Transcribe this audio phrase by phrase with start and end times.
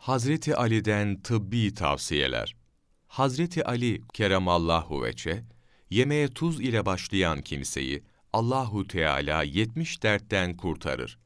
[0.00, 2.56] Hazreti Ali'den tıbbi tavsiyeler.
[3.06, 5.44] Hazreti Ali keremallahu veçe,
[5.90, 8.02] yemeğe tuz ile başlayan kimseyi
[8.32, 11.18] Allahu Teala 70 dertten kurtarır.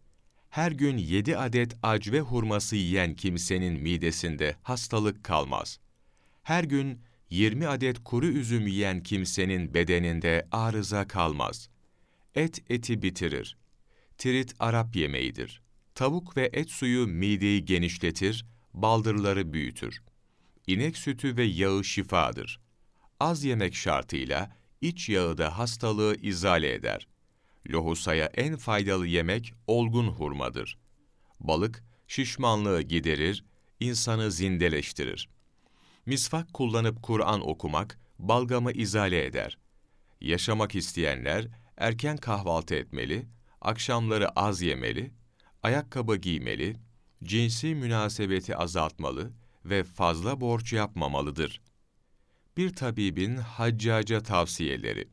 [0.51, 5.79] Her gün 7 adet acve hurması yiyen kimsenin midesinde hastalık kalmaz.
[6.43, 7.01] Her gün
[7.31, 11.69] 20 adet kuru üzüm yiyen kimsenin bedeninde arıza kalmaz.
[12.35, 13.57] Et eti bitirir.
[14.19, 15.63] Tirit Arap yemeğidir.
[15.95, 18.45] Tavuk ve et suyu mideyi genişletir,
[18.75, 20.03] baldırları büyütür.
[20.67, 22.61] İnek sütü ve yağı şifadır.
[23.21, 27.09] Az yemek şartıyla iç yağı da hastalığı izale eder.
[27.71, 30.79] Lohusaya en faydalı yemek olgun hurmadır.
[31.41, 33.45] Balık şişmanlığı giderir,
[33.81, 35.29] insanı zindeleştirir.
[36.07, 39.59] Misvak kullanıp Kur'an okumak balgamı izale eder.
[40.21, 43.27] Yaşamak isteyenler erken kahvaltı etmeli,
[43.61, 45.13] akşamları az yemeli,
[45.63, 46.77] ayakkabı giymeli,
[47.25, 49.33] cinsi münasebeti azaltmalı
[49.65, 51.61] ve fazla borç yapmamalıdır.
[52.57, 55.09] Bir tabibin haccaca tavsiyeleri.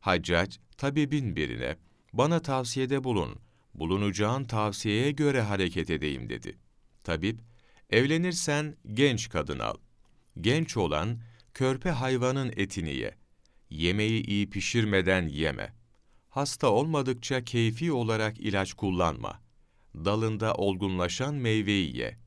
[0.00, 1.76] Haccac, tabibin birine,
[2.12, 3.38] bana tavsiyede bulun,
[3.74, 6.58] bulunacağın tavsiyeye göre hareket edeyim dedi.
[7.04, 7.40] Tabip,
[7.90, 9.74] evlenirsen genç kadın al.
[10.40, 11.18] Genç olan,
[11.54, 13.14] körpe hayvanın etini ye.
[13.70, 15.74] Yemeği iyi pişirmeden yeme.
[16.28, 19.47] Hasta olmadıkça keyfi olarak ilaç kullanma.
[20.04, 22.18] Dalında olgunlaşan meyveyi ye.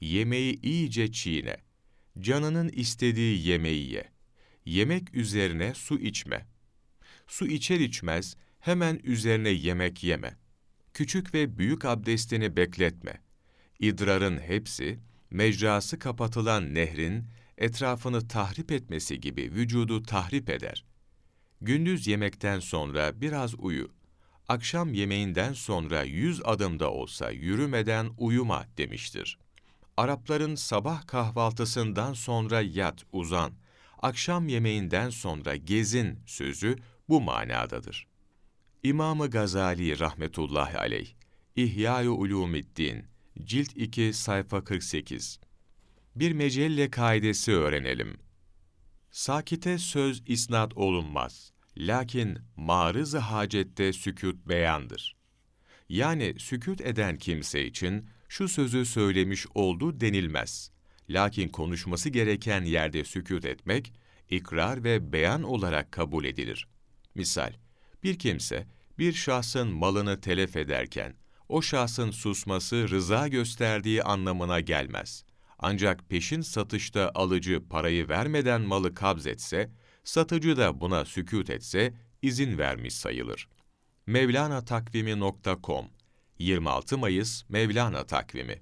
[0.00, 1.56] Yemeği iyice çiğne.
[2.18, 4.08] Canının istediği yemeği ye.
[4.64, 6.46] Yemek üzerine su içme.
[7.26, 10.36] Su içer içmez hemen üzerine yemek yeme.
[10.94, 13.22] Küçük ve büyük abdestini bekletme.
[13.78, 14.98] İdrarın hepsi,
[15.30, 17.24] mecrası kapatılan nehrin
[17.58, 20.84] etrafını tahrip etmesi gibi vücudu tahrip eder.
[21.60, 23.99] Gündüz yemekten sonra biraz uyu.
[24.50, 29.38] Akşam yemeğinden sonra yüz adımda olsa yürümeden uyuma demiştir.
[29.96, 33.52] Arapların sabah kahvaltısından sonra yat, uzan,
[34.02, 36.76] akşam yemeğinden sonra gezin sözü
[37.08, 38.06] bu manadadır.
[38.82, 41.08] İmamı Gazali rahmetullahi aleyh,
[41.56, 43.04] İhya-i Ulumiddin,
[43.44, 45.40] Cilt 2 sayfa 48
[46.16, 48.16] Bir mecelle kaidesi öğrenelim.
[49.10, 51.52] Sakite söz isnat olunmaz.
[51.76, 55.16] Lakin marız hacette sükût beyandır.
[55.88, 60.70] Yani sükût eden kimse için şu sözü söylemiş oldu denilmez.
[61.08, 63.92] Lakin konuşması gereken yerde sükût etmek,
[64.30, 66.68] ikrar ve beyan olarak kabul edilir.
[67.14, 67.52] Misal,
[68.02, 68.66] bir kimse
[68.98, 71.14] bir şahsın malını telef ederken,
[71.48, 75.24] o şahsın susması rıza gösterdiği anlamına gelmez.
[75.58, 79.70] Ancak peşin satışta alıcı parayı vermeden malı kabzetse,
[80.04, 83.48] satıcı da buna sükût etse, izin vermiş sayılır.
[84.06, 85.86] Mevlana Takvimi.com
[86.38, 88.58] 26 Mayıs Mevlana Takvimi